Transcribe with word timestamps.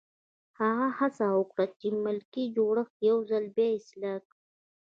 هغه 0.59 0.87
هڅه 0.99 1.25
وکړه 1.39 1.65
چې 1.79 1.87
ملکي 2.05 2.43
جوړښت 2.55 2.95
یو 3.09 3.17
ځل 3.29 3.43
بیا 3.55 3.67
اصلاح 3.79 4.17
کړي. 4.29 4.39